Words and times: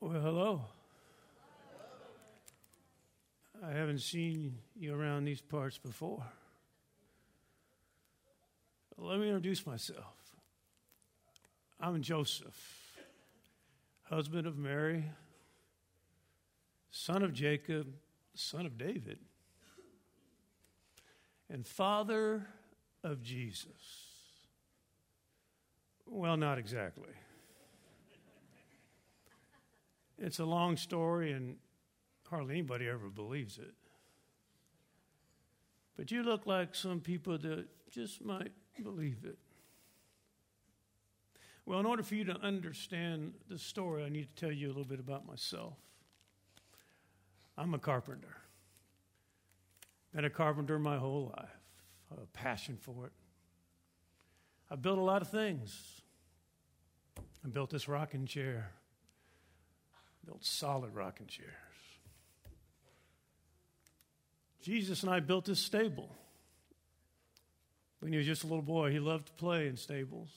Well, 0.00 0.20
hello. 0.20 0.64
I 3.64 3.70
haven't 3.70 4.00
seen 4.00 4.58
you 4.74 4.94
around 4.94 5.24
these 5.24 5.40
parts 5.40 5.78
before. 5.78 6.22
Let 8.96 9.18
me 9.18 9.26
introduce 9.26 9.66
myself. 9.66 10.14
I'm 11.80 12.00
Joseph, 12.00 12.96
husband 14.04 14.46
of 14.46 14.56
Mary, 14.56 15.04
son 16.90 17.22
of 17.22 17.34
Jacob, 17.34 17.88
son 18.34 18.64
of 18.64 18.78
David, 18.78 19.18
and 21.50 21.66
father 21.66 22.46
of 23.04 23.22
Jesus. 23.22 23.70
Well, 26.06 26.36
not 26.36 26.58
exactly. 26.58 27.12
It's 30.18 30.38
a 30.38 30.44
long 30.44 30.76
story, 30.76 31.32
and 31.32 31.56
hardly 32.28 32.54
anybody 32.54 32.88
ever 32.88 33.08
believes 33.08 33.58
it. 33.58 33.74
But 35.96 36.10
you 36.10 36.22
look 36.22 36.46
like 36.46 36.74
some 36.74 37.00
people 37.00 37.38
that 37.38 37.66
just 37.90 38.24
might 38.24 38.52
believe 38.82 39.18
it. 39.24 39.38
Well, 41.64 41.80
in 41.80 41.86
order 41.86 42.02
for 42.02 42.14
you 42.14 42.24
to 42.24 42.36
understand 42.40 43.34
the 43.48 43.58
story, 43.58 44.04
I 44.04 44.08
need 44.08 44.28
to 44.34 44.40
tell 44.40 44.52
you 44.52 44.66
a 44.66 44.68
little 44.68 44.84
bit 44.84 45.00
about 45.00 45.26
myself. 45.26 45.74
I'm 47.58 47.74
a 47.74 47.78
carpenter. 47.78 48.36
Been 50.16 50.24
a 50.24 50.30
carpenter 50.30 50.78
my 50.78 50.96
whole 50.96 51.34
life. 51.36 51.50
a 52.10 52.26
passion 52.28 52.78
for 52.80 53.04
it. 53.04 53.12
I 54.70 54.76
built 54.76 54.96
a 54.96 55.02
lot 55.02 55.20
of 55.20 55.28
things. 55.28 56.00
I 57.44 57.48
built 57.48 57.68
this 57.68 57.86
rocking 57.86 58.24
chair. 58.24 58.70
Built 60.24 60.42
solid 60.42 60.94
rocking 60.94 61.26
chairs. 61.26 61.50
Jesus 64.62 65.02
and 65.02 65.12
I 65.12 65.20
built 65.20 65.44
this 65.44 65.58
stable. 65.58 66.08
When 67.98 68.10
he 68.10 68.16
was 68.16 68.26
just 68.26 68.42
a 68.42 68.46
little 68.46 68.62
boy, 68.62 68.92
he 68.92 68.98
loved 68.98 69.26
to 69.26 69.32
play 69.34 69.68
in 69.68 69.76
stables. 69.76 70.30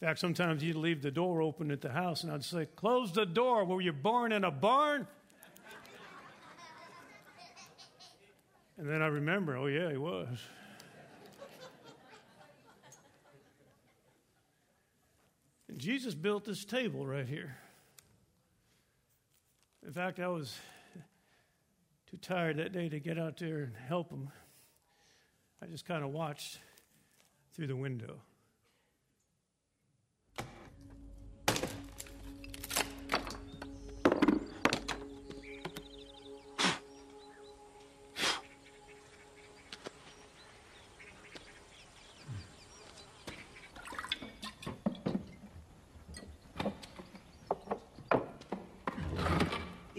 In 0.00 0.06
fact, 0.06 0.20
sometimes 0.20 0.62
he'd 0.62 0.76
leave 0.76 1.02
the 1.02 1.10
door 1.10 1.42
open 1.42 1.72
at 1.72 1.80
the 1.80 1.90
house, 1.90 2.22
and 2.22 2.32
I'd 2.32 2.44
say, 2.44 2.68
Close 2.76 3.12
the 3.12 3.26
door. 3.26 3.64
Were 3.64 3.80
you 3.80 3.92
born 3.92 4.30
in 4.30 4.44
a 4.44 4.52
barn? 4.52 5.08
And 8.80 8.88
then 8.88 9.02
I 9.02 9.08
remember, 9.08 9.58
oh, 9.58 9.66
yeah, 9.66 9.90
he 9.90 9.98
was. 9.98 10.26
and 15.68 15.78
Jesus 15.78 16.14
built 16.14 16.46
this 16.46 16.64
table 16.64 17.06
right 17.06 17.28
here. 17.28 17.58
In 19.86 19.92
fact, 19.92 20.18
I 20.18 20.28
was 20.28 20.56
too 22.10 22.16
tired 22.16 22.56
that 22.56 22.72
day 22.72 22.88
to 22.88 22.98
get 22.98 23.18
out 23.18 23.36
there 23.36 23.64
and 23.64 23.74
help 23.86 24.08
him. 24.08 24.30
I 25.62 25.66
just 25.66 25.84
kind 25.84 26.02
of 26.02 26.10
watched 26.10 26.58
through 27.52 27.66
the 27.66 27.76
window. 27.76 28.22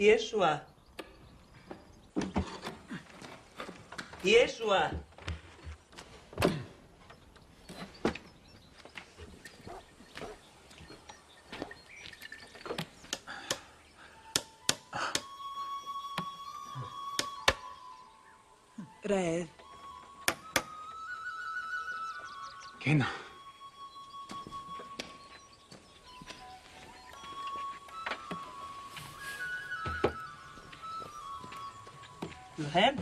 Yeshua. 0.02 0.62
Yeshua. 4.24 4.94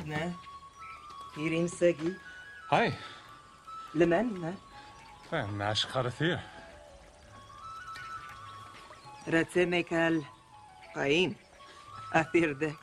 ne? 0.10 0.34
Irin 1.38 1.68
Segi. 1.68 2.12
Hi. 2.72 2.88
Le 3.96 4.06
man, 4.06 4.28
ne? 4.42 4.54
ماش 5.32 5.86
خرثير 5.86 6.40
رتمك 9.28 9.94
القايم 9.94 11.36
أثير 12.14 12.54
ده. 12.54 12.74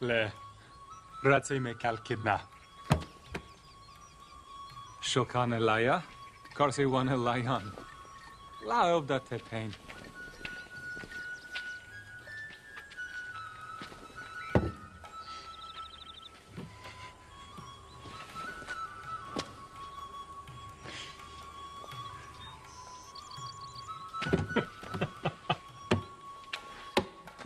لا. 0.00 0.30
رتمك 1.26 1.86
الكدنا 1.86 2.40
شوكان 5.00 5.54
لايا 5.54 6.02
كارسي 6.56 6.84
وان 6.84 7.24
لايان 7.24 7.72
لا 8.66 8.96
أبدا 8.96 9.18
تبين 9.18 9.72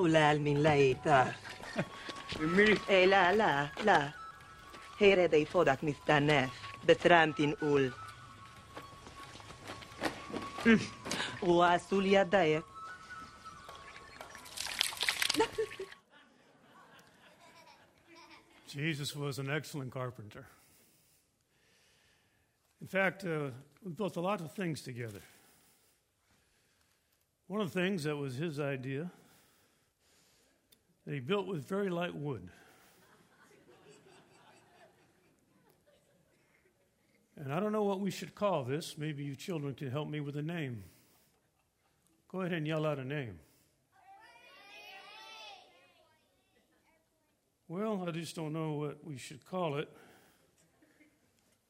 Hulal 0.04 0.40
min 0.40 0.64
laita. 0.64 1.34
Me. 2.40 2.78
Ei, 2.90 3.06
لا 3.06 3.36
لا 3.36 3.70
لا 3.84 4.12
هيري 5.00 5.28
دي 5.28 5.46
فودك 5.46 5.84
مستناف 5.84 6.50
بترامتين 6.88 7.54
قول 7.54 7.92
واسول 11.42 12.06
يديك 12.06 12.64
Jesus 18.68 19.16
was 19.16 19.40
an 19.40 19.50
excellent 19.50 19.92
carpenter. 19.92 20.46
In 22.82 22.88
fact, 22.88 23.26
uh, 23.26 23.50
we 23.84 23.92
built 23.92 24.16
a 24.16 24.22
lot 24.22 24.42
of 24.42 24.52
things 24.52 24.82
together. 24.82 25.22
One 27.48 27.62
of 27.62 27.74
the 27.74 27.80
things 27.82 28.04
that 28.04 28.16
was 28.16 28.36
his 28.36 28.60
idea 28.60 29.10
he 31.13 31.21
built 31.21 31.47
with 31.47 31.69
very 31.69 31.91
light 31.91 32.15
wood. 32.15 32.49
And 37.37 37.53
I 37.53 37.61
don't 37.61 37.73
know 37.73 37.83
what 37.83 38.01
we 38.01 38.11
should 38.11 38.35
call 38.35 38.65
this. 38.65 38.97
Maybe 38.97 39.25
you 39.25 39.35
children 39.35 39.75
can 39.75 39.91
help 39.91 40.09
me 40.09 40.21
with 40.21 40.37
a 40.37 40.43
name. 40.43 40.85
Go 42.31 42.41
ahead 42.41 42.53
and 42.53 42.67
yell 42.67 42.87
out 42.87 42.99
a 42.99 43.05
name. 43.05 43.39
Well, 47.69 48.05
I 48.07 48.11
just 48.11 48.37
don't 48.37 48.53
know 48.53 48.73
what 48.73 49.05
we 49.05 49.17
should 49.17 49.45
call 49.45 49.79
it. 49.79 49.89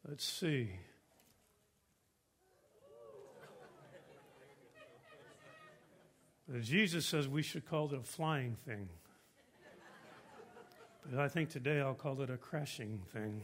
Let's 0.07 0.25
see. 0.25 0.71
Jesus 6.61 7.07
says 7.07 7.27
we 7.27 7.43
should 7.43 7.67
call 7.67 7.93
it 7.93 7.99
a 7.99 8.03
flying 8.03 8.57
thing. 8.67 8.89
But 11.11 11.21
I 11.21 11.29
think 11.29 11.51
today 11.51 11.81
I'll 11.81 11.93
call 11.95 12.23
it 12.23 12.31
a 12.31 12.39
crashing 12.39 13.03
thing. 13.13 13.43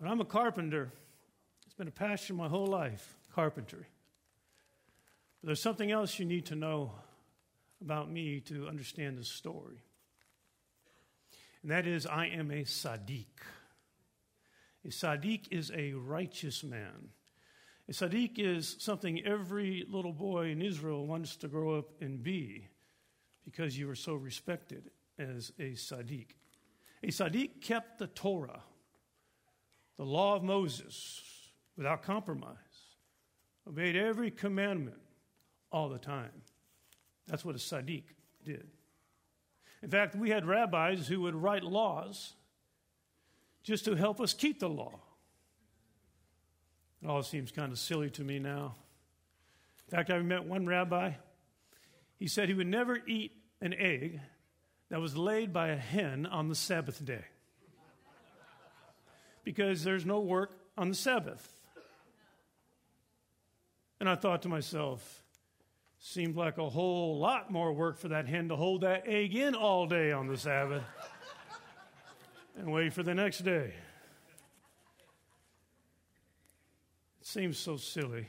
But 0.00 0.08
I'm 0.08 0.20
a 0.20 0.24
carpenter. 0.24 0.92
It's 1.66 1.74
been 1.74 1.88
a 1.88 1.92
passion 1.92 2.36
my 2.36 2.48
whole 2.48 2.66
life, 2.66 3.16
carpentry. 3.34 3.86
But 5.40 5.48
there's 5.48 5.60
something 5.60 5.90
else 5.90 6.18
you 6.18 6.24
need 6.24 6.46
to 6.46 6.54
know 6.54 6.92
about 7.80 8.08
me 8.08 8.40
to 8.46 8.68
understand 8.68 9.18
this 9.18 9.28
story. 9.28 9.82
And 11.62 11.72
that 11.72 11.86
is, 11.86 12.06
I 12.06 12.26
am 12.26 12.52
a 12.52 12.62
Sadiq. 12.62 13.26
A 14.84 14.88
Sadiq 14.88 15.46
is 15.50 15.72
a 15.74 15.94
righteous 15.94 16.62
man. 16.62 17.10
A 17.88 17.92
Sadiq 17.92 18.38
is 18.38 18.76
something 18.78 19.24
every 19.26 19.84
little 19.88 20.12
boy 20.12 20.50
in 20.50 20.62
Israel 20.62 21.04
wants 21.04 21.34
to 21.36 21.48
grow 21.48 21.78
up 21.78 21.90
and 22.00 22.22
be. 22.22 22.68
Because 23.44 23.78
you 23.78 23.86
were 23.86 23.94
so 23.94 24.14
respected 24.14 24.90
as 25.18 25.52
a 25.58 25.72
Sadiq. 25.72 26.26
A 27.02 27.08
Sadiq 27.08 27.60
kept 27.60 27.98
the 27.98 28.06
Torah, 28.06 28.62
the 29.96 30.04
law 30.04 30.36
of 30.36 30.42
Moses, 30.42 31.22
without 31.76 32.02
compromise, 32.02 32.56
obeyed 33.68 33.96
every 33.96 34.30
commandment 34.30 35.00
all 35.70 35.88
the 35.88 35.98
time. 35.98 36.30
That's 37.26 37.44
what 37.44 37.54
a 37.54 37.58
Sadiq 37.58 38.04
did. 38.44 38.66
In 39.82 39.90
fact, 39.90 40.14
we 40.14 40.30
had 40.30 40.46
rabbis 40.46 41.08
who 41.08 41.22
would 41.22 41.34
write 41.34 41.64
laws 41.64 42.34
just 43.62 43.84
to 43.84 43.94
help 43.94 44.20
us 44.20 44.32
keep 44.32 44.60
the 44.60 44.68
law. 44.68 45.00
It 47.02 47.08
all 47.08 47.22
seems 47.22 47.50
kind 47.50 47.72
of 47.72 47.78
silly 47.78 48.10
to 48.10 48.22
me 48.22 48.38
now. 48.38 48.76
In 49.88 49.96
fact, 49.96 50.10
I 50.10 50.18
met 50.20 50.44
one 50.44 50.66
rabbi. 50.66 51.12
He 52.22 52.28
said 52.28 52.48
he 52.48 52.54
would 52.54 52.68
never 52.68 53.00
eat 53.04 53.32
an 53.60 53.74
egg 53.74 54.20
that 54.90 55.00
was 55.00 55.16
laid 55.16 55.52
by 55.52 55.70
a 55.70 55.76
hen 55.76 56.24
on 56.24 56.48
the 56.48 56.54
Sabbath 56.54 57.04
day 57.04 57.24
because 59.42 59.82
there's 59.82 60.06
no 60.06 60.20
work 60.20 60.56
on 60.78 60.88
the 60.88 60.94
Sabbath. 60.94 61.60
And 63.98 64.08
I 64.08 64.14
thought 64.14 64.42
to 64.42 64.48
myself, 64.48 65.24
seemed 65.98 66.36
like 66.36 66.58
a 66.58 66.70
whole 66.70 67.18
lot 67.18 67.50
more 67.50 67.72
work 67.72 67.98
for 67.98 68.06
that 68.06 68.28
hen 68.28 68.50
to 68.50 68.54
hold 68.54 68.82
that 68.82 69.02
egg 69.04 69.34
in 69.34 69.56
all 69.56 69.88
day 69.88 70.12
on 70.12 70.28
the 70.28 70.38
Sabbath 70.38 70.84
and 72.56 72.70
wait 72.72 72.92
for 72.92 73.02
the 73.02 73.14
next 73.14 73.38
day. 73.38 73.74
It 77.20 77.26
seems 77.26 77.58
so 77.58 77.76
silly. 77.76 78.28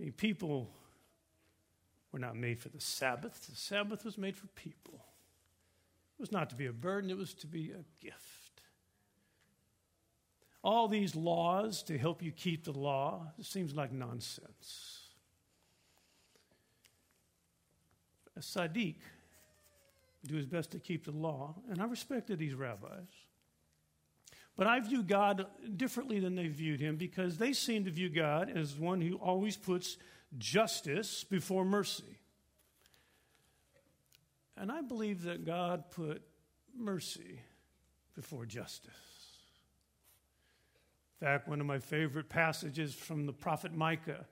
I 0.00 0.02
mean, 0.02 0.10
people 0.10 0.72
not 2.18 2.36
made 2.36 2.60
for 2.60 2.68
the 2.68 2.80
Sabbath. 2.80 3.46
The 3.48 3.56
Sabbath 3.56 4.04
was 4.04 4.18
made 4.18 4.36
for 4.36 4.46
people. 4.48 5.04
It 6.18 6.20
was 6.20 6.32
not 6.32 6.50
to 6.50 6.56
be 6.56 6.66
a 6.66 6.72
burden, 6.72 7.10
it 7.10 7.16
was 7.16 7.34
to 7.34 7.46
be 7.46 7.72
a 7.72 7.84
gift. 8.04 8.62
All 10.64 10.88
these 10.88 11.14
laws 11.14 11.82
to 11.84 11.98
help 11.98 12.22
you 12.22 12.32
keep 12.32 12.64
the 12.64 12.72
law, 12.72 13.32
seems 13.40 13.74
like 13.74 13.92
nonsense. 13.92 15.00
A 18.36 18.40
Sadiq 18.40 18.96
do 20.26 20.34
his 20.36 20.46
best 20.46 20.72
to 20.72 20.78
keep 20.78 21.04
the 21.04 21.12
law, 21.12 21.54
and 21.70 21.80
I 21.80 21.84
respected 21.84 22.38
these 22.38 22.54
rabbis. 22.54 23.06
But 24.56 24.66
I 24.66 24.80
view 24.80 25.02
God 25.02 25.46
differently 25.76 26.18
than 26.18 26.34
they 26.34 26.48
viewed 26.48 26.80
him 26.80 26.96
because 26.96 27.36
they 27.36 27.52
seem 27.52 27.84
to 27.84 27.90
view 27.90 28.08
God 28.08 28.50
as 28.54 28.74
one 28.74 29.00
who 29.00 29.16
always 29.16 29.56
puts 29.56 29.98
justice 30.38 31.24
before 31.24 31.64
mercy. 31.64 32.18
And 34.56 34.72
I 34.72 34.80
believe 34.80 35.22
that 35.22 35.44
God 35.44 35.90
put 35.90 36.22
mercy 36.74 37.40
before 38.14 38.46
justice. 38.46 38.92
In 41.20 41.26
fact, 41.26 41.48
one 41.48 41.60
of 41.60 41.66
my 41.66 41.78
favorite 41.78 42.28
passages 42.28 42.94
from 42.94 43.26
the 43.26 43.32
prophet 43.32 43.72
Micah, 43.72 44.26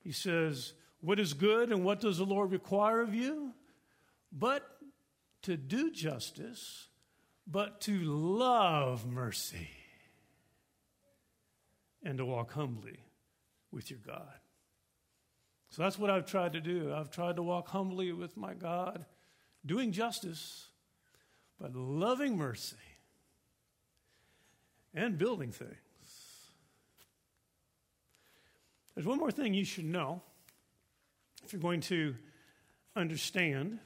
he 0.00 0.12
says, 0.12 0.74
What 1.00 1.18
is 1.18 1.32
good 1.34 1.70
and 1.70 1.84
what 1.84 2.00
does 2.00 2.18
the 2.18 2.24
Lord 2.24 2.52
require 2.52 3.00
of 3.00 3.14
you? 3.14 3.52
But 4.32 4.68
to 5.42 5.56
do 5.56 5.90
justice, 5.90 6.88
but 7.46 7.80
to 7.82 7.98
love 8.02 9.06
mercy 9.06 9.70
and 12.02 12.18
to 12.18 12.24
walk 12.24 12.52
humbly 12.52 12.98
with 13.72 13.90
your 13.90 14.00
God. 14.04 14.38
So 15.70 15.82
that's 15.82 15.98
what 15.98 16.10
I've 16.10 16.26
tried 16.26 16.54
to 16.54 16.60
do. 16.60 16.94
I've 16.94 17.10
tried 17.10 17.36
to 17.36 17.42
walk 17.42 17.68
humbly 17.68 18.12
with 18.12 18.36
my 18.36 18.54
God, 18.54 19.04
doing 19.66 19.92
justice, 19.92 20.68
but 21.60 21.74
loving 21.74 22.36
mercy 22.36 22.76
and 24.94 25.18
building 25.18 25.52
things. 25.52 25.74
There's 28.94 29.06
one 29.06 29.18
more 29.18 29.30
thing 29.30 29.54
you 29.54 29.64
should 29.64 29.84
know 29.84 30.22
if 31.44 31.52
you're 31.52 31.62
going 31.62 31.82
to 31.82 32.14
understand 32.96 33.78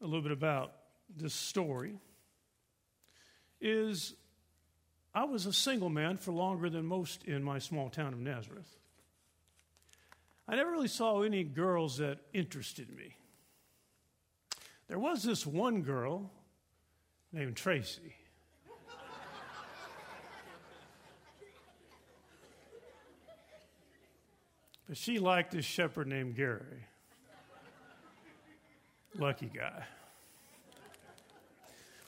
a 0.00 0.04
little 0.04 0.22
bit 0.22 0.32
about 0.32 0.72
this 1.14 1.34
story 1.34 1.98
is 3.60 4.14
I 5.14 5.24
was 5.24 5.46
a 5.46 5.52
single 5.52 5.90
man 5.90 6.16
for 6.16 6.32
longer 6.32 6.70
than 6.70 6.86
most 6.86 7.24
in 7.24 7.42
my 7.42 7.58
small 7.58 7.90
town 7.90 8.12
of 8.12 8.20
Nazareth. 8.20 8.78
I 10.48 10.56
never 10.56 10.70
really 10.70 10.88
saw 10.88 11.20
any 11.22 11.44
girls 11.44 11.98
that 11.98 12.20
interested 12.32 12.88
me. 12.88 13.14
There 14.88 14.98
was 14.98 15.22
this 15.22 15.46
one 15.46 15.82
girl 15.82 16.30
named 17.32 17.56
Tracy. 17.56 18.14
but 24.88 24.96
she 24.96 25.18
liked 25.18 25.52
this 25.52 25.66
shepherd 25.66 26.06
named 26.06 26.34
Gary. 26.34 26.86
Lucky 29.14 29.50
guy. 29.54 29.84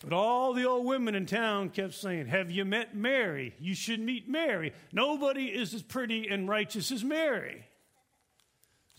But 0.03 0.15
all 0.15 0.55
the 0.55 0.65
old 0.65 0.87
women 0.87 1.15
in 1.15 1.27
town 1.27 1.69
kept 1.69 1.93
saying, 1.93 2.29
Have 2.29 2.51
you 2.51 2.65
met 2.65 2.97
Mary? 2.97 3.55
You 3.61 3.75
should 3.75 4.01
meet 4.01 4.31
Mary. 4.31 4.73
Nobody 4.93 5.49
is 5.49 5.75
as 5.75 5.83
pretty 5.83 6.27
and 6.29 6.49
righteous 6.49 6.91
as 6.91 7.05
Mary. 7.05 7.67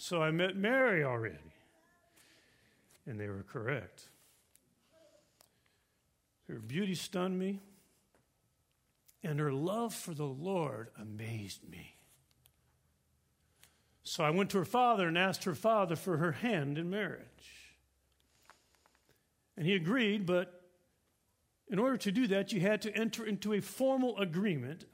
So 0.02 0.20
I 0.20 0.32
met 0.32 0.56
Mary 0.56 1.04
already. 1.04 1.54
And 3.06 3.20
they 3.20 3.28
were 3.28 3.46
correct. 3.48 4.08
Her 6.48 6.56
beauty 6.56 6.96
stunned 6.96 7.38
me, 7.38 7.60
and 9.24 9.40
her 9.40 9.54
love 9.54 9.94
for 9.94 10.16
the 10.16 10.26
Lord 10.26 10.88
amazed 11.00 11.70
me. 11.70 11.98
So 14.02 14.24
I 14.24 14.32
went 14.32 14.50
to 14.50 14.58
her 14.58 14.66
father 14.66 15.08
and 15.08 15.20
asked 15.20 15.44
her 15.44 15.54
father 15.54 15.96
for 15.96 16.18
her 16.18 16.32
hand 16.32 16.80
in 16.80 16.90
marriage. 16.90 17.78
And 19.56 19.68
he 19.68 19.76
agreed, 19.76 20.26
but 20.26 20.64
in 21.70 21.78
order 21.78 21.98
to 21.98 22.12
do 22.12 22.26
that, 22.26 22.52
you 22.52 22.60
had 22.60 22.82
to 22.82 22.98
enter 22.98 23.24
into 23.24 23.54
a 23.54 23.62
formal 23.62 24.18
agreement. 24.18 24.86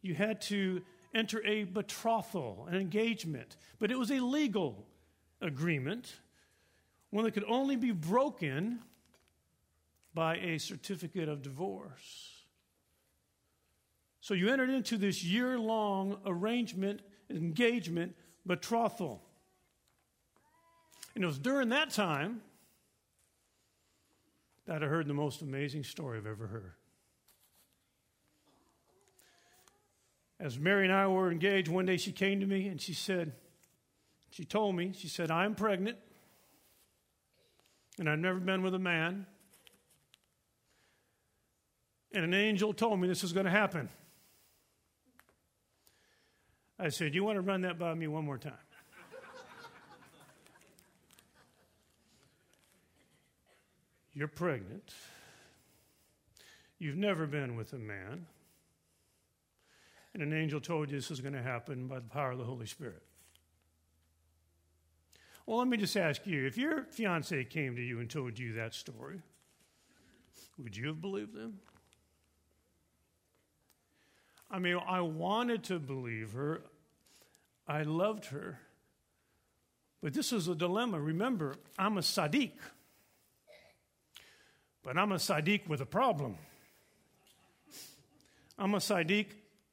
You 0.00 0.14
had 0.14 0.40
to 0.42 0.80
enter 1.16 1.44
a 1.44 1.64
betrothal, 1.64 2.66
an 2.68 2.76
engagement. 2.76 3.56
But 3.78 3.90
it 3.90 3.98
was 3.98 4.10
a 4.10 4.20
legal 4.20 4.86
agreement, 5.40 6.12
one 7.10 7.24
that 7.24 7.32
could 7.32 7.44
only 7.48 7.76
be 7.76 7.90
broken 7.90 8.80
by 10.14 10.36
a 10.36 10.58
certificate 10.58 11.28
of 11.28 11.42
divorce. 11.42 12.32
So 14.20 14.34
you 14.34 14.48
entered 14.48 14.70
into 14.70 14.96
this 14.98 15.22
year 15.24 15.58
long 15.58 16.18
arrangement, 16.26 17.00
engagement, 17.30 18.14
betrothal. 18.44 19.22
And 21.14 21.24
it 21.24 21.26
was 21.26 21.38
during 21.38 21.70
that 21.70 21.90
time 21.90 22.40
that 24.66 24.82
I 24.82 24.86
heard 24.86 25.06
the 25.06 25.14
most 25.14 25.42
amazing 25.42 25.84
story 25.84 26.18
I've 26.18 26.26
ever 26.26 26.46
heard. 26.46 26.74
As 30.38 30.58
Mary 30.58 30.84
and 30.84 30.92
I 30.92 31.06
were 31.06 31.30
engaged, 31.30 31.68
one 31.68 31.86
day 31.86 31.96
she 31.96 32.12
came 32.12 32.40
to 32.40 32.46
me 32.46 32.68
and 32.68 32.80
she 32.80 32.92
said, 32.92 33.32
she 34.30 34.44
told 34.44 34.76
me, 34.76 34.92
she 34.94 35.08
said, 35.08 35.30
I'm 35.30 35.54
pregnant 35.54 35.96
and 37.98 38.08
I've 38.08 38.18
never 38.18 38.38
been 38.38 38.62
with 38.62 38.74
a 38.74 38.78
man. 38.78 39.26
And 42.12 42.24
an 42.24 42.34
angel 42.34 42.72
told 42.72 43.00
me 43.00 43.08
this 43.08 43.22
was 43.22 43.32
going 43.32 43.46
to 43.46 43.50
happen. 43.52 43.88
I 46.78 46.90
said, 46.90 47.14
You 47.14 47.24
want 47.24 47.36
to 47.36 47.40
run 47.40 47.62
that 47.62 47.78
by 47.78 47.94
me 47.94 48.06
one 48.06 48.24
more 48.24 48.36
time? 48.38 48.52
You're 54.14 54.28
pregnant. 54.28 54.92
You've 56.78 56.96
never 56.96 57.26
been 57.26 57.56
with 57.56 57.72
a 57.72 57.78
man. 57.78 58.26
And 60.18 60.32
an 60.32 60.40
angel 60.40 60.62
told 60.62 60.90
you 60.90 60.96
this 60.96 61.10
is 61.10 61.20
going 61.20 61.34
to 61.34 61.42
happen 61.42 61.88
by 61.88 61.96
the 61.96 62.08
power 62.08 62.30
of 62.30 62.38
the 62.38 62.44
Holy 62.44 62.64
Spirit. 62.64 63.02
Well, 65.44 65.58
let 65.58 65.68
me 65.68 65.76
just 65.76 65.94
ask 65.94 66.26
you 66.26 66.46
if 66.46 66.56
your 66.56 66.84
fiance 66.84 67.44
came 67.44 67.76
to 67.76 67.82
you 67.82 68.00
and 68.00 68.08
told 68.08 68.38
you 68.38 68.54
that 68.54 68.72
story, 68.72 69.20
would 70.56 70.74
you 70.74 70.86
have 70.86 71.02
believed 71.02 71.34
them? 71.34 71.58
I 74.50 74.58
mean, 74.58 74.78
I 74.88 75.02
wanted 75.02 75.64
to 75.64 75.78
believe 75.78 76.32
her. 76.32 76.62
I 77.68 77.82
loved 77.82 78.24
her. 78.26 78.58
But 80.02 80.14
this 80.14 80.32
was 80.32 80.48
a 80.48 80.54
dilemma. 80.54 80.98
Remember, 80.98 81.56
I'm 81.78 81.98
a 81.98 82.00
Sadiq. 82.00 82.52
But 84.82 84.96
I'm 84.96 85.12
a 85.12 85.16
Sadiq 85.16 85.68
with 85.68 85.82
a 85.82 85.86
problem. 85.86 86.38
I'm 88.58 88.74
a 88.74 88.78
Sadiq 88.78 89.26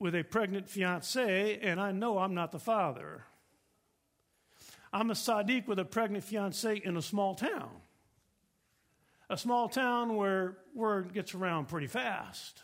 with 0.03 0.15
a 0.15 0.21
pregnant 0.21 0.67
fiancee, 0.67 1.57
and 1.61 1.79
I 1.79 1.93
know 1.93 2.17
I'm 2.17 2.33
not 2.33 2.51
the 2.51 2.59
father. 2.59 3.23
I'm 4.91 5.09
a 5.09 5.13
Sadiq 5.13 5.65
with 5.65 5.79
a 5.79 5.85
pregnant 5.85 6.25
fiancee 6.25 6.81
in 6.83 6.97
a 6.97 7.01
small 7.01 7.35
town. 7.35 7.69
A 9.29 9.37
small 9.37 9.69
town 9.69 10.17
where 10.17 10.57
word 10.75 11.13
gets 11.13 11.33
around 11.33 11.69
pretty 11.69 11.87
fast. 11.87 12.61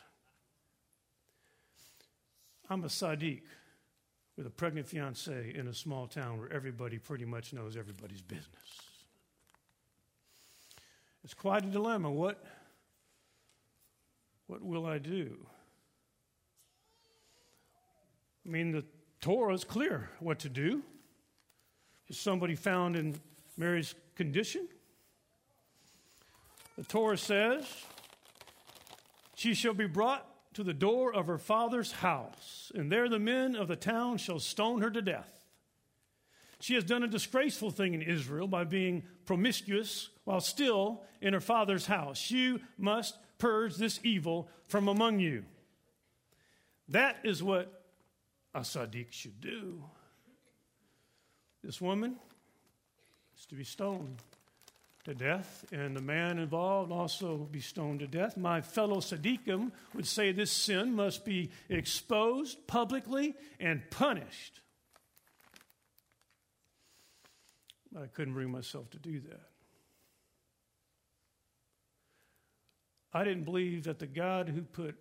I'm 2.70 2.84
a 2.84 2.88
Sadiq 2.88 3.44
with 4.36 4.46
a 4.46 4.50
pregnant 4.50 4.90
fiancee 4.90 5.54
in 5.56 5.70
a 5.70 5.74
small 5.74 6.08
town 6.08 6.40
where 6.40 6.52
everybody 6.52 6.98
pretty 6.98 7.24
much 7.24 7.54
knows 7.54 7.78
everybody's 7.78 8.22
business. 8.22 8.82
It's 11.24 11.34
quite 11.34 11.64
a 11.64 11.68
dilemma. 11.68 12.12
What, 12.12 12.44
what 14.48 14.62
will 14.62 14.86
I 14.86 14.98
do? 14.98 15.38
I 18.50 18.52
mean, 18.52 18.72
the 18.72 18.84
Torah 19.22 19.54
is 19.54 19.64
clear 19.64 20.10
what 20.20 20.40
to 20.40 20.50
do. 20.50 20.82
Is 22.08 22.18
somebody 22.18 22.56
found 22.56 22.96
in 22.96 23.14
Mary's 23.58 23.94
condition? 24.16 24.68
The 26.76 26.84
Torah 26.84 27.16
says, 27.16 27.64
She 29.36 29.54
shall 29.54 29.76
be 29.76 29.86
brought 29.86 30.26
to 30.56 30.64
the 30.64 30.74
door 30.74 31.14
of 31.14 31.28
her 31.28 31.38
father's 31.38 31.92
house, 31.92 32.72
and 32.74 32.92
there 32.92 33.08
the 33.08 33.20
men 33.20 33.56
of 33.56 33.68
the 33.68 33.76
town 33.76 34.18
shall 34.18 34.40
stone 34.40 34.82
her 34.82 34.90
to 34.90 35.02
death. 35.04 35.46
She 36.60 36.74
has 36.74 36.84
done 36.84 37.04
a 37.04 37.08
disgraceful 37.08 37.70
thing 37.70 37.94
in 37.94 38.02
Israel 38.02 38.48
by 38.48 38.64
being 38.64 39.04
promiscuous 39.26 40.10
while 40.24 40.42
still 40.42 41.04
in 41.22 41.34
her 41.34 41.40
father's 41.40 41.86
house. 41.86 42.32
You 42.32 42.62
must 42.80 43.16
purge 43.38 43.76
this 43.76 44.00
evil 44.04 44.50
from 44.68 44.88
among 44.88 45.20
you. 45.20 45.46
That 46.88 47.18
is 47.24 47.44
what 47.44 47.79
a 48.54 48.62
Sadiq 48.62 49.12
should 49.12 49.40
do. 49.42 49.84
This 51.64 51.80
woman 51.82 52.16
is 53.38 53.46
to 53.48 53.56
be 53.56 53.64
stoned 53.64 54.22
to 55.06 55.14
death, 55.14 55.66
and 55.72 55.96
the 55.96 56.02
man 56.02 56.40
involved 56.40 56.92
also 56.92 57.38
be 57.38 57.62
stoned 57.62 58.00
to 58.00 58.08
death. 58.08 58.38
My 58.38 58.62
fellow 58.62 58.98
Sadiqim 58.98 59.72
would 59.94 60.06
say 60.06 60.32
this 60.32 60.52
sin 60.52 60.94
must 60.94 61.26
be 61.26 61.52
exposed 61.70 62.66
publicly 62.68 63.36
and 63.60 63.82
punished. 63.92 64.62
But 67.92 68.04
I 68.04 68.08
couldn't 68.08 68.34
bring 68.34 68.52
myself 68.52 68.90
to 68.92 69.00
do 69.00 69.20
that. 69.22 69.42
I 73.12 73.24
didn't 73.24 73.44
believe 73.44 73.86
that 73.86 74.00
the 74.00 74.06
God 74.06 74.50
who 74.50 74.62
put 74.62 74.96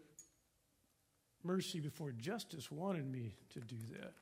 mercy 1.44 1.80
before 1.80 2.12
justice 2.12 2.70
wanted 2.70 3.10
me 3.10 3.34
to 3.50 3.60
do 3.60 3.76
that. 3.92 4.12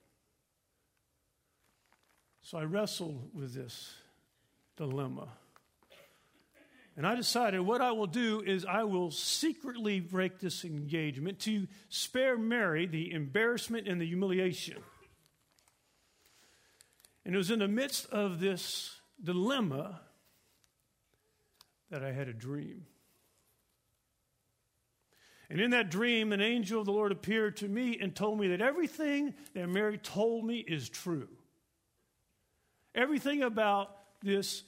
So 2.42 2.58
I 2.58 2.64
wrestled 2.64 3.30
with 3.34 3.54
this 3.54 3.92
dilemma. 4.76 5.28
And 6.96 7.06
I 7.06 7.14
decided 7.14 7.60
what 7.60 7.82
I 7.82 7.92
will 7.92 8.06
do 8.06 8.40
is 8.40 8.64
I 8.64 8.84
will 8.84 9.10
secretly 9.10 10.00
break 10.00 10.38
this 10.38 10.64
engagement 10.64 11.40
to 11.40 11.66
spare 11.88 12.38
Mary 12.38 12.86
the 12.86 13.12
embarrassment 13.12 13.86
and 13.86 14.00
the 14.00 14.06
humiliation. 14.06 14.78
And 17.24 17.34
it 17.34 17.38
was 17.38 17.50
in 17.50 17.58
the 17.58 17.68
midst 17.68 18.06
of 18.10 18.40
this 18.40 18.94
dilemma 19.22 20.00
that 21.90 22.02
I 22.02 22.12
had 22.12 22.28
a 22.28 22.32
dream. 22.32 22.86
And 25.48 25.60
in 25.60 25.70
that 25.70 25.90
dream, 25.90 26.32
an 26.32 26.40
angel 26.40 26.80
of 26.80 26.86
the 26.86 26.92
Lord 26.92 27.12
appeared 27.12 27.58
to 27.58 27.68
me 27.68 27.98
and 28.00 28.14
told 28.14 28.40
me 28.40 28.48
that 28.48 28.60
everything 28.60 29.34
that 29.54 29.68
Mary 29.68 29.98
told 29.98 30.44
me 30.44 30.58
is 30.58 30.88
true. 30.88 31.28
Everything 32.94 33.42
about 33.42 33.94
this, 34.22 34.64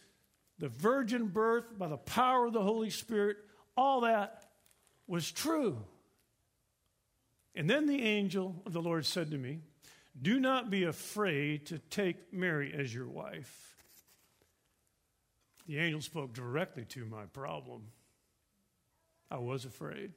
the 0.59 0.69
virgin 0.69 1.29
birth 1.29 1.77
by 1.77 1.89
the 1.89 1.97
power 1.97 2.47
of 2.47 2.53
the 2.53 2.63
Holy 2.63 2.91
Spirit, 2.91 3.39
all 3.77 4.03
that 4.03 4.45
was 5.09 5.33
true. 5.33 5.79
And 7.57 7.69
then 7.69 7.87
the 7.87 8.03
angel 8.03 8.63
of 8.65 8.73
the 8.73 8.83
Lord 8.83 9.05
said 9.05 9.33
to 9.33 9.39
me, 9.39 9.59
Do 10.21 10.39
not 10.39 10.71
be 10.71 10.85
afraid 10.85 11.67
to 11.67 11.79
take 11.79 12.33
Mary 12.33 12.73
as 12.73 12.95
your 12.95 13.09
wife. 13.09 13.77
The 15.67 15.79
angel 15.79 16.01
spoke 16.01 16.33
directly 16.33 16.85
to 16.91 17.05
my 17.05 17.25
problem. 17.27 17.83
I 19.31 19.39
was 19.39 19.65
afraid. 19.65 20.13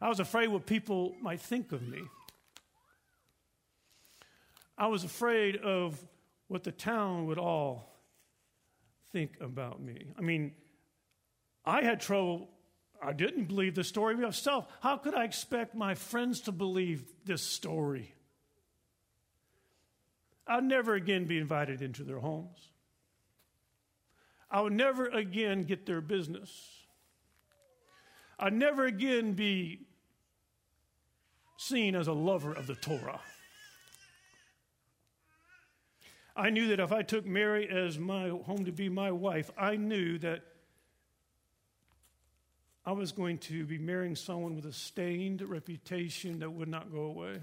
I 0.00 0.08
was 0.08 0.20
afraid 0.20 0.48
what 0.48 0.66
people 0.66 1.14
might 1.20 1.40
think 1.40 1.72
of 1.72 1.86
me. 1.86 2.02
I 4.76 4.86
was 4.86 5.02
afraid 5.02 5.56
of 5.56 5.98
what 6.46 6.62
the 6.62 6.72
town 6.72 7.26
would 7.26 7.38
all 7.38 7.92
think 9.12 9.32
about 9.40 9.80
me. 9.80 10.06
I 10.16 10.20
mean, 10.20 10.52
I 11.64 11.82
had 11.82 12.00
trouble. 12.00 12.48
I 13.02 13.12
didn't 13.12 13.44
believe 13.44 13.74
the 13.74 13.84
story 13.84 14.16
myself. 14.16 14.66
How 14.80 14.96
could 14.96 15.14
I 15.14 15.24
expect 15.24 15.74
my 15.74 15.94
friends 15.94 16.42
to 16.42 16.52
believe 16.52 17.04
this 17.24 17.42
story? 17.42 18.14
I'd 20.46 20.64
never 20.64 20.94
again 20.94 21.26
be 21.26 21.38
invited 21.38 21.82
into 21.82 22.04
their 22.04 22.20
homes. 22.20 22.58
I 24.50 24.62
would 24.62 24.72
never 24.72 25.06
again 25.06 25.64
get 25.64 25.84
their 25.84 26.00
business. 26.00 26.50
I'd 28.38 28.54
never 28.54 28.86
again 28.86 29.32
be 29.32 29.87
seen 31.58 31.94
as 31.94 32.06
a 32.06 32.12
lover 32.12 32.52
of 32.52 32.66
the 32.66 32.76
Torah. 32.76 33.20
I 36.34 36.50
knew 36.50 36.68
that 36.68 36.78
if 36.78 36.92
I 36.92 37.02
took 37.02 37.26
Mary 37.26 37.68
as 37.68 37.98
my 37.98 38.28
home 38.28 38.64
to 38.64 38.72
be 38.72 38.88
my 38.88 39.10
wife, 39.10 39.50
I 39.58 39.74
knew 39.76 40.18
that 40.18 40.44
I 42.86 42.92
was 42.92 43.10
going 43.10 43.38
to 43.38 43.66
be 43.66 43.76
marrying 43.76 44.14
someone 44.14 44.54
with 44.54 44.66
a 44.66 44.72
stained 44.72 45.42
reputation 45.42 46.38
that 46.38 46.50
would 46.50 46.68
not 46.68 46.92
go 46.92 47.02
away. 47.02 47.40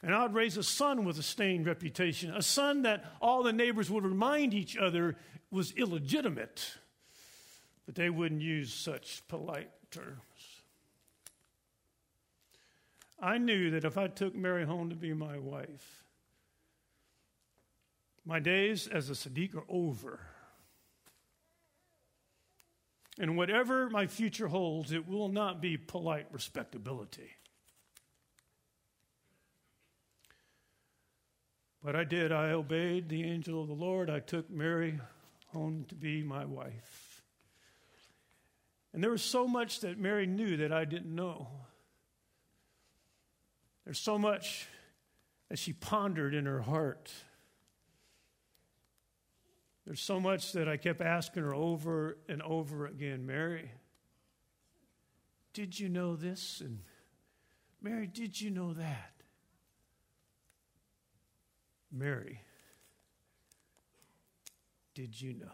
And 0.00 0.14
I'd 0.14 0.32
raise 0.32 0.56
a 0.56 0.62
son 0.62 1.04
with 1.04 1.18
a 1.18 1.22
stained 1.24 1.66
reputation, 1.66 2.32
a 2.34 2.42
son 2.42 2.82
that 2.82 3.04
all 3.20 3.42
the 3.42 3.52
neighbors 3.52 3.90
would 3.90 4.04
remind 4.04 4.54
each 4.54 4.76
other 4.76 5.16
was 5.50 5.72
illegitimate, 5.72 6.76
but 7.84 7.96
they 7.96 8.10
wouldn't 8.10 8.42
use 8.42 8.72
such 8.72 9.26
polite 9.26 9.70
terms. 9.90 10.51
I 13.22 13.38
knew 13.38 13.70
that 13.70 13.84
if 13.84 13.96
I 13.96 14.08
took 14.08 14.34
Mary 14.34 14.66
home 14.66 14.90
to 14.90 14.96
be 14.96 15.14
my 15.14 15.38
wife, 15.38 16.04
my 18.26 18.40
days 18.40 18.88
as 18.88 19.10
a 19.10 19.12
Sadiq 19.12 19.54
are 19.54 19.64
over. 19.68 20.18
And 23.20 23.36
whatever 23.36 23.88
my 23.88 24.08
future 24.08 24.48
holds, 24.48 24.90
it 24.90 25.06
will 25.06 25.28
not 25.28 25.62
be 25.62 25.76
polite 25.76 26.26
respectability. 26.32 27.30
But 31.84 31.94
I 31.94 32.02
did. 32.02 32.32
I 32.32 32.50
obeyed 32.50 33.08
the 33.08 33.22
angel 33.22 33.62
of 33.62 33.68
the 33.68 33.74
Lord. 33.74 34.10
I 34.10 34.18
took 34.18 34.50
Mary 34.50 34.98
home 35.48 35.84
to 35.88 35.94
be 35.94 36.22
my 36.24 36.44
wife. 36.44 37.22
And 38.92 39.02
there 39.02 39.10
was 39.10 39.22
so 39.22 39.46
much 39.46 39.80
that 39.80 39.98
Mary 39.98 40.26
knew 40.26 40.56
that 40.56 40.72
I 40.72 40.84
didn't 40.84 41.14
know. 41.14 41.48
There's 43.84 43.98
so 43.98 44.18
much 44.18 44.68
that 45.48 45.58
she 45.58 45.72
pondered 45.72 46.34
in 46.34 46.46
her 46.46 46.60
heart. 46.60 47.10
There's 49.84 50.00
so 50.00 50.20
much 50.20 50.52
that 50.52 50.68
I 50.68 50.76
kept 50.76 51.00
asking 51.00 51.42
her 51.42 51.54
over 51.54 52.18
and 52.28 52.40
over 52.42 52.86
again 52.86 53.26
Mary, 53.26 53.70
did 55.52 55.78
you 55.78 55.88
know 55.88 56.16
this? 56.16 56.62
And 56.64 56.78
Mary, 57.82 58.06
did 58.06 58.40
you 58.40 58.50
know 58.50 58.72
that? 58.74 59.12
Mary, 61.90 62.40
did 64.94 65.20
you 65.20 65.34
know? 65.34 65.50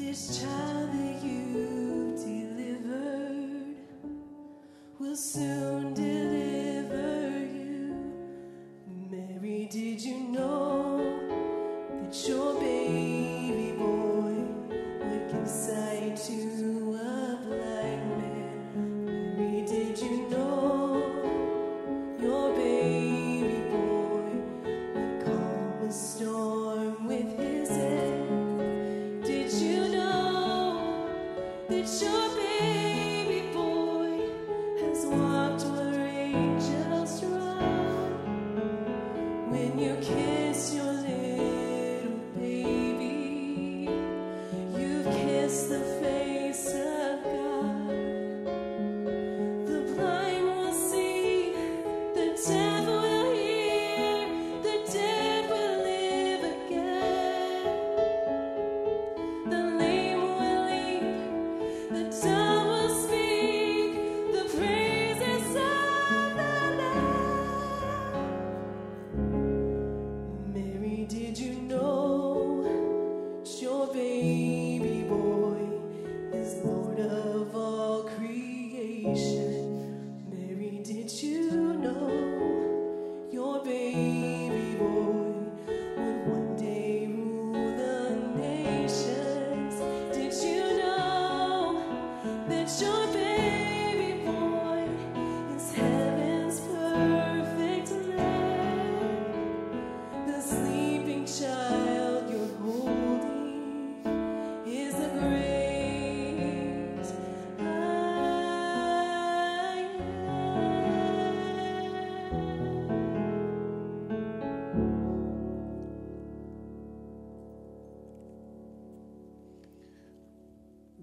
This 0.00 0.40
child 0.40 0.79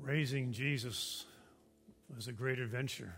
Raising 0.01 0.51
Jesus 0.51 1.25
was 2.15 2.27
a 2.27 2.31
great 2.31 2.57
adventure. 2.57 3.13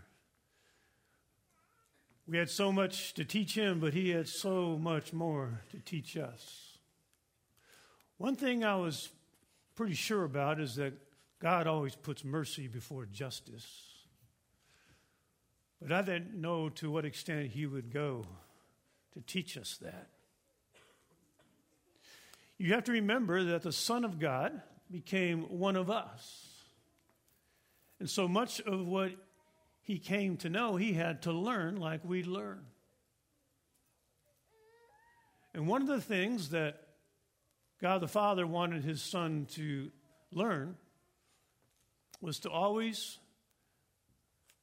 We 2.30 2.38
had 2.38 2.48
so 2.48 2.70
much 2.70 3.14
to 3.14 3.24
teach 3.24 3.56
him, 3.56 3.80
but 3.80 3.92
he 3.92 4.10
had 4.10 4.28
so 4.28 4.78
much 4.78 5.12
more 5.12 5.62
to 5.72 5.78
teach 5.78 6.16
us. 6.16 6.78
One 8.18 8.36
thing 8.36 8.64
I 8.64 8.76
was 8.76 9.08
pretty 9.74 9.94
sure 9.94 10.22
about 10.22 10.60
is 10.60 10.76
that 10.76 10.92
God 11.40 11.66
always 11.66 11.96
puts 11.96 12.24
mercy 12.24 12.68
before 12.68 13.04
justice. 13.06 13.66
But 15.82 15.90
I 15.90 16.02
didn't 16.02 16.40
know 16.40 16.68
to 16.68 16.88
what 16.88 17.04
extent 17.04 17.50
he 17.50 17.66
would 17.66 17.92
go 17.92 18.24
to 19.14 19.20
teach 19.22 19.58
us 19.58 19.76
that. 19.82 20.06
You 22.58 22.74
have 22.74 22.84
to 22.84 22.92
remember 22.92 23.42
that 23.42 23.62
the 23.62 23.72
Son 23.72 24.04
of 24.04 24.20
God 24.20 24.62
became 24.88 25.58
one 25.58 25.74
of 25.74 25.90
us. 25.90 26.46
And 27.98 28.08
so 28.08 28.28
much 28.28 28.60
of 28.60 28.86
what 28.86 29.10
he 29.90 29.98
came 29.98 30.36
to 30.36 30.48
know, 30.48 30.76
he 30.76 30.92
had 30.92 31.22
to 31.22 31.32
learn 31.32 31.74
like 31.74 32.04
we 32.04 32.22
learn. 32.22 32.60
And 35.52 35.66
one 35.66 35.82
of 35.82 35.88
the 35.88 36.00
things 36.00 36.50
that 36.50 36.80
God 37.82 38.00
the 38.00 38.06
Father 38.06 38.46
wanted 38.46 38.84
his 38.84 39.02
son 39.02 39.48
to 39.54 39.90
learn 40.30 40.76
was 42.20 42.38
to 42.40 42.50
always 42.50 43.18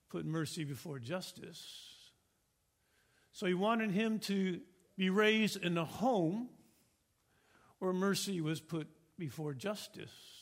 put 0.10 0.26
mercy 0.26 0.63
before 0.63 0.98
justice. 0.98 1.94
So 3.34 3.48
he 3.48 3.54
wanted 3.54 3.92
him 3.92 4.20
to 4.20 4.62
be 4.98 5.10
raised 5.10 5.62
in 5.62 5.78
a 5.78 5.84
home 5.84 6.48
where 7.80 7.92
mercy 7.92 8.40
was 8.40 8.62
put 8.62 8.88
before 9.20 9.54
justice. 9.54 10.37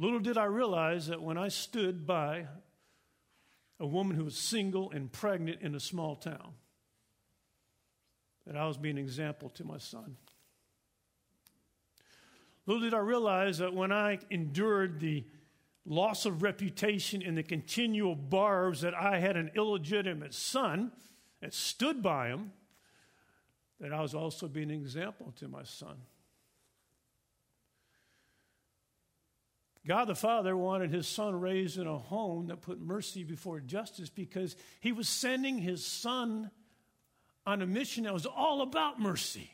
Little 0.00 0.18
did 0.18 0.38
I 0.38 0.44
realize 0.44 1.08
that 1.08 1.20
when 1.20 1.36
I 1.36 1.48
stood 1.48 2.06
by 2.06 2.46
a 3.78 3.86
woman 3.86 4.16
who 4.16 4.24
was 4.24 4.34
single 4.34 4.90
and 4.92 5.12
pregnant 5.12 5.60
in 5.60 5.74
a 5.74 5.80
small 5.80 6.16
town, 6.16 6.54
that 8.46 8.56
I 8.56 8.66
was 8.66 8.78
being 8.78 8.96
an 8.96 9.04
example 9.04 9.50
to 9.50 9.64
my 9.64 9.76
son. 9.76 10.16
Little 12.64 12.80
did 12.80 12.94
I 12.94 13.00
realize 13.00 13.58
that 13.58 13.74
when 13.74 13.92
I 13.92 14.20
endured 14.30 15.00
the 15.00 15.22
loss 15.84 16.24
of 16.24 16.42
reputation 16.42 17.22
and 17.22 17.36
the 17.36 17.42
continual 17.42 18.14
barbs 18.14 18.80
that 18.80 18.94
I 18.94 19.18
had 19.18 19.36
an 19.36 19.50
illegitimate 19.54 20.32
son 20.32 20.92
that 21.42 21.52
stood 21.52 22.02
by 22.02 22.28
him, 22.28 22.52
that 23.80 23.92
I 23.92 24.00
was 24.00 24.14
also 24.14 24.48
being 24.48 24.70
an 24.70 24.76
example 24.76 25.34
to 25.36 25.48
my 25.48 25.62
son. 25.62 25.96
God 29.86 30.06
the 30.06 30.14
Father 30.14 30.56
wanted 30.56 30.90
his 30.90 31.08
son 31.08 31.40
raised 31.40 31.78
in 31.78 31.86
a 31.86 31.98
home 31.98 32.48
that 32.48 32.60
put 32.60 32.80
mercy 32.80 33.24
before 33.24 33.60
justice 33.60 34.10
because 34.10 34.54
he 34.80 34.92
was 34.92 35.08
sending 35.08 35.58
his 35.58 35.84
son 35.84 36.50
on 37.46 37.62
a 37.62 37.66
mission 37.66 38.04
that 38.04 38.12
was 38.12 38.26
all 38.26 38.60
about 38.60 39.00
mercy 39.00 39.50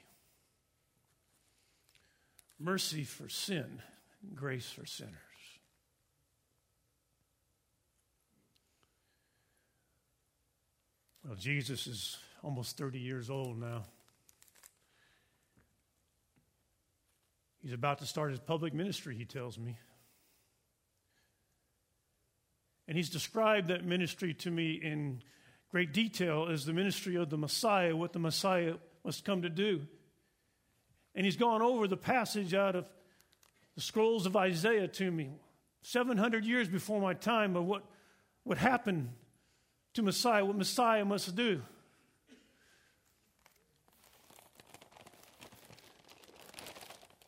mercy 2.58 3.04
for 3.04 3.28
sin, 3.28 3.82
grace 4.34 4.68
for 4.68 4.86
sinners. 4.86 5.12
Well, 11.24 11.36
Jesus 11.36 11.86
is 11.86 12.18
almost 12.42 12.76
30 12.76 13.00
years 13.00 13.30
old 13.30 13.58
now. 13.58 13.84
He's 17.62 17.72
about 17.72 17.98
to 17.98 18.06
start 18.06 18.30
his 18.30 18.38
public 18.38 18.72
ministry, 18.72 19.16
he 19.16 19.24
tells 19.24 19.58
me. 19.58 19.76
And 22.88 22.96
he's 22.96 23.10
described 23.10 23.68
that 23.68 23.84
ministry 23.84 24.34
to 24.34 24.50
me 24.50 24.72
in 24.72 25.22
great 25.70 25.92
detail 25.92 26.48
as 26.50 26.64
the 26.64 26.72
ministry 26.72 27.16
of 27.16 27.30
the 27.30 27.36
Messiah, 27.36 27.94
what 27.96 28.12
the 28.12 28.18
Messiah 28.18 28.74
must 29.04 29.24
come 29.24 29.42
to 29.42 29.50
do. 29.50 29.86
And 31.14 31.24
he's 31.24 31.36
gone 31.36 31.62
over 31.62 31.88
the 31.88 31.96
passage 31.96 32.54
out 32.54 32.76
of 32.76 32.86
the 33.74 33.80
scrolls 33.80 34.26
of 34.26 34.36
Isaiah 34.36 34.88
to 34.88 35.10
me, 35.10 35.30
700 35.82 36.44
years 36.44 36.68
before 36.68 37.00
my 37.00 37.14
time, 37.14 37.56
of 37.56 37.64
what, 37.64 37.84
what 38.44 38.58
happened 38.58 39.10
to 39.94 40.02
Messiah, 40.02 40.44
what 40.44 40.56
Messiah 40.56 41.04
must 41.04 41.34
do. 41.34 41.62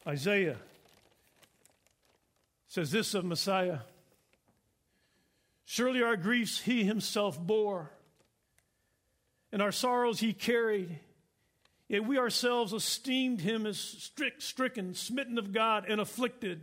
Isaiah 0.06 0.56
says 2.66 2.90
this 2.90 3.12
of 3.12 3.26
Messiah 3.26 3.80
Surely 5.70 6.02
our 6.02 6.16
griefs 6.16 6.62
he 6.62 6.82
himself 6.82 7.38
bore, 7.38 7.90
and 9.52 9.60
our 9.60 9.70
sorrows 9.70 10.18
he 10.18 10.32
carried. 10.32 10.98
Yet 11.88 12.06
we 12.06 12.16
ourselves 12.16 12.72
esteemed 12.72 13.42
him 13.42 13.66
as 13.66 13.78
strict, 13.78 14.42
stricken, 14.42 14.94
smitten 14.94 15.36
of 15.36 15.52
God, 15.52 15.84
and 15.86 16.00
afflicted. 16.00 16.62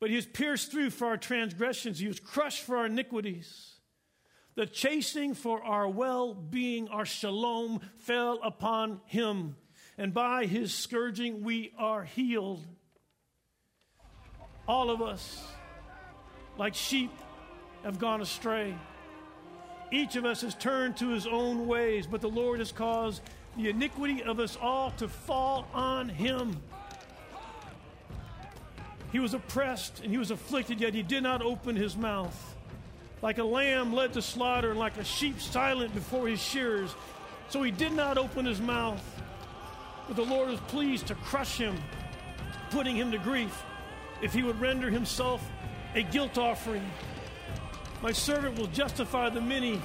But 0.00 0.10
he 0.10 0.16
was 0.16 0.26
pierced 0.26 0.72
through 0.72 0.90
for 0.90 1.06
our 1.06 1.16
transgressions, 1.16 2.00
he 2.00 2.08
was 2.08 2.18
crushed 2.18 2.64
for 2.64 2.78
our 2.78 2.86
iniquities. 2.86 3.76
The 4.56 4.66
chastening 4.66 5.34
for 5.34 5.62
our 5.62 5.88
well 5.88 6.34
being, 6.34 6.88
our 6.88 7.06
shalom, 7.06 7.78
fell 7.98 8.40
upon 8.42 9.00
him, 9.04 9.54
and 9.96 10.12
by 10.12 10.46
his 10.46 10.74
scourging 10.74 11.44
we 11.44 11.72
are 11.78 12.02
healed. 12.02 12.66
All 14.66 14.90
of 14.90 15.00
us, 15.00 15.40
like 16.58 16.74
sheep, 16.74 17.12
have 17.84 17.98
gone 17.98 18.20
astray. 18.20 18.76
Each 19.90 20.16
of 20.16 20.24
us 20.24 20.40
has 20.42 20.54
turned 20.54 20.96
to 20.98 21.10
his 21.10 21.26
own 21.26 21.66
ways, 21.66 22.06
but 22.06 22.20
the 22.20 22.28
Lord 22.28 22.58
has 22.58 22.72
caused 22.72 23.22
the 23.56 23.70
iniquity 23.70 24.22
of 24.22 24.40
us 24.40 24.58
all 24.60 24.90
to 24.92 25.08
fall 25.08 25.66
on 25.72 26.08
him. 26.08 26.60
He 29.12 29.20
was 29.20 29.34
oppressed 29.34 30.00
and 30.02 30.10
he 30.10 30.18
was 30.18 30.30
afflicted, 30.30 30.80
yet 30.80 30.92
he 30.92 31.02
did 31.02 31.22
not 31.22 31.40
open 31.40 31.76
his 31.76 31.96
mouth. 31.96 32.54
Like 33.22 33.38
a 33.38 33.44
lamb 33.44 33.94
led 33.94 34.12
to 34.14 34.22
slaughter, 34.22 34.70
and 34.70 34.78
like 34.78 34.98
a 34.98 35.04
sheep 35.04 35.40
silent 35.40 35.94
before 35.94 36.28
his 36.28 36.42
shearers, 36.42 36.94
so 37.48 37.62
he 37.62 37.70
did 37.70 37.92
not 37.92 38.18
open 38.18 38.44
his 38.44 38.60
mouth. 38.60 39.02
But 40.06 40.16
the 40.16 40.24
Lord 40.24 40.50
was 40.50 40.60
pleased 40.60 41.06
to 41.06 41.14
crush 41.14 41.56
him, 41.56 41.76
putting 42.70 42.94
him 42.94 43.10
to 43.12 43.18
grief, 43.18 43.64
if 44.20 44.34
he 44.34 44.42
would 44.42 44.60
render 44.60 44.90
himself 44.90 45.48
a 45.94 46.02
guilt 46.02 46.36
offering. 46.36 46.88
My 48.06 48.12
servant 48.12 48.56
will 48.56 48.68
justify 48.68 49.30
the 49.30 49.40
many 49.40 49.82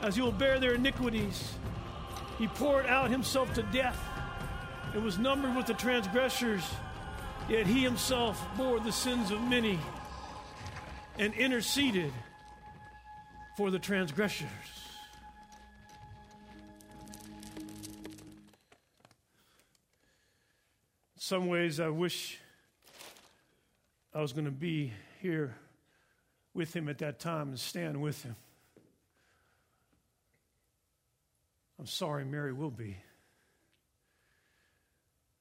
as 0.00 0.16
he 0.16 0.22
will 0.22 0.32
bear 0.32 0.58
their 0.58 0.76
iniquities. 0.76 1.52
He 2.38 2.46
poured 2.46 2.86
out 2.86 3.10
himself 3.10 3.52
to 3.52 3.62
death 3.64 4.02
and 4.94 5.04
was 5.04 5.18
numbered 5.18 5.54
with 5.54 5.66
the 5.66 5.74
transgressors, 5.74 6.64
yet 7.50 7.66
he 7.66 7.82
himself 7.82 8.42
bore 8.56 8.80
the 8.80 8.90
sins 8.90 9.30
of 9.30 9.42
many 9.42 9.78
and 11.18 11.34
interceded 11.34 12.14
for 13.58 13.70
the 13.70 13.78
transgressors. 13.78 14.48
In 21.14 21.18
some 21.18 21.46
ways, 21.46 21.78
I 21.78 21.90
wish 21.90 22.38
I 24.14 24.22
was 24.22 24.32
going 24.32 24.46
to 24.46 24.50
be 24.50 24.94
here 25.20 25.56
with 26.54 26.74
him 26.74 26.88
at 26.88 26.98
that 26.98 27.20
time 27.20 27.48
and 27.48 27.58
stand 27.58 28.00
with 28.00 28.22
him. 28.22 28.36
I'm 31.78 31.86
sorry, 31.86 32.24
Mary 32.24 32.52
will 32.52 32.70
be. 32.70 32.96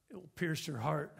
It 0.09 0.15
will 0.15 0.29
pierce 0.35 0.65
her 0.67 0.77
heart. 0.77 1.13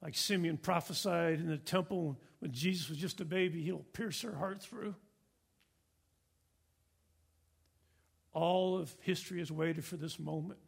Like 0.00 0.14
Simeon 0.14 0.56
prophesied 0.56 1.40
in 1.40 1.46
the 1.46 1.58
temple 1.58 2.18
when 2.40 2.52
Jesus 2.52 2.88
was 2.88 2.98
just 2.98 3.20
a 3.20 3.24
baby, 3.24 3.62
he'll 3.62 3.84
pierce 3.92 4.22
her 4.22 4.34
heart 4.34 4.62
through. 4.62 4.94
All 8.32 8.78
of 8.78 8.92
history 9.02 9.38
has 9.38 9.52
waited 9.52 9.84
for 9.84 9.96
this 9.96 10.18
moment. 10.18 10.58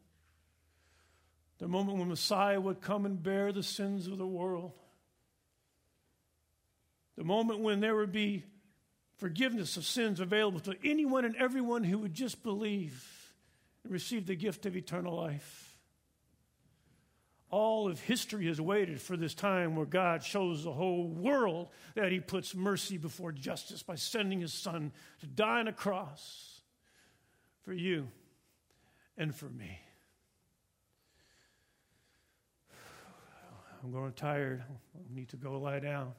The 1.58 1.66
moment 1.66 1.98
when 1.98 2.08
Messiah 2.08 2.60
would 2.60 2.80
come 2.80 3.06
and 3.06 3.22
bear 3.22 3.52
the 3.52 3.62
sins 3.62 4.06
of 4.06 4.18
the 4.18 4.26
world. 4.26 4.72
The 7.16 7.24
moment 7.24 7.60
when 7.60 7.80
there 7.80 7.94
would 7.94 8.12
be 8.12 8.44
forgiveness 9.16 9.76
of 9.76 9.84
sins 9.84 10.20
available 10.20 10.60
to 10.60 10.76
anyone 10.84 11.24
and 11.24 11.36
everyone 11.36 11.84
who 11.84 11.98
would 11.98 12.14
just 12.14 12.42
believe 12.42 13.32
and 13.84 13.92
receive 13.92 14.26
the 14.26 14.34
gift 14.34 14.66
of 14.66 14.76
eternal 14.76 15.16
life. 15.16 15.78
All 17.50 17.86
of 17.86 18.00
history 18.00 18.46
has 18.46 18.60
waited 18.60 19.00
for 19.00 19.16
this 19.16 19.32
time 19.32 19.76
where 19.76 19.86
God 19.86 20.24
shows 20.24 20.64
the 20.64 20.72
whole 20.72 21.06
world 21.06 21.68
that 21.94 22.10
He 22.10 22.18
puts 22.18 22.52
mercy 22.54 22.98
before 22.98 23.30
justice 23.30 23.82
by 23.82 23.94
sending 23.94 24.40
His 24.40 24.52
Son 24.52 24.90
to 25.20 25.26
die 25.26 25.60
on 25.60 25.68
a 25.68 25.72
cross 25.72 26.62
for 27.62 27.72
you 27.72 28.08
and 29.16 29.32
for 29.32 29.48
me. 29.48 29.78
I'm 33.84 33.92
growing 33.92 34.14
tired. 34.14 34.64
I 34.68 35.14
need 35.14 35.28
to 35.28 35.36
go 35.36 35.60
lie 35.60 35.78
down. 35.78 36.12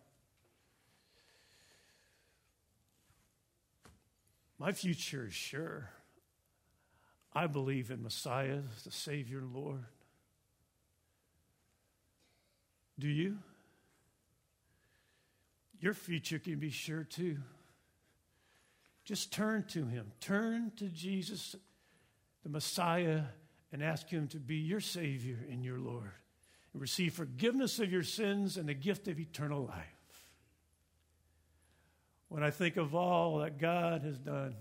My 4.57 4.71
future 4.71 5.27
is 5.27 5.33
sure. 5.33 5.89
I 7.33 7.47
believe 7.47 7.91
in 7.91 8.01
Messiah, 8.01 8.61
the 8.85 8.91
Savior 8.91 9.39
and 9.39 9.53
Lord. 9.53 9.83
Do 12.97 13.09
you? 13.09 13.37
Your 15.81 15.93
future 15.93 16.39
can 16.39 16.59
be 16.59 16.69
sure 16.69 17.03
too. 17.03 17.37
Just 19.03 19.33
turn 19.33 19.65
to 19.69 19.85
Him. 19.85 20.13
Turn 20.21 20.71
to 20.77 20.87
Jesus, 20.87 21.55
the 22.43 22.49
Messiah, 22.49 23.23
and 23.71 23.83
ask 23.83 24.07
Him 24.07 24.27
to 24.29 24.39
be 24.39 24.55
your 24.55 24.79
Savior 24.79 25.37
and 25.51 25.63
your 25.63 25.77
Lord. 25.77 26.11
And 26.73 26.81
receive 26.81 27.13
forgiveness 27.13 27.79
of 27.79 27.91
your 27.91 28.03
sins 28.03 28.57
and 28.57 28.67
the 28.67 28.73
gift 28.73 29.07
of 29.09 29.19
eternal 29.19 29.65
life. 29.65 29.94
When 32.29 32.43
I 32.43 32.49
think 32.51 32.77
of 32.77 32.95
all 32.95 33.39
that 33.39 33.59
God 33.59 34.01
has 34.03 34.17
done, 34.17 34.55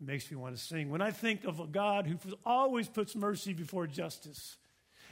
it 0.00 0.06
makes 0.06 0.30
me 0.30 0.36
want 0.36 0.56
to 0.56 0.62
sing. 0.62 0.90
When 0.90 1.00
I 1.02 1.10
think 1.10 1.44
of 1.44 1.60
a 1.60 1.66
God 1.66 2.06
who 2.06 2.18
always 2.44 2.88
puts 2.88 3.16
mercy 3.16 3.52
before 3.52 3.86
justice, 3.86 4.56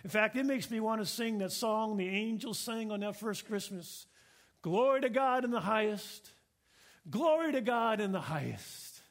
in 0.05 0.11
fact, 0.11 0.37
it 0.37 0.45
makes 0.45 0.71
me 0.71 0.81
want 0.81 1.01
to 1.01 1.07
sing 1.07 1.39
that 1.39 1.53
song 1.53 1.97
the 1.97 2.09
angels 2.09 2.59
sang 2.59 2.91
on 2.93 3.01
that 3.01 3.17
first 3.17 3.47
Christmas 3.47 4.07
Glory 4.65 5.03
to 5.03 5.11
God 5.11 5.45
in 5.45 5.51
the 5.51 5.61
highest, 5.61 6.31
glory 7.11 7.53
to 7.53 7.61
God 7.61 8.01
in 8.01 8.13
the 8.13 8.21
highest. 8.21 9.03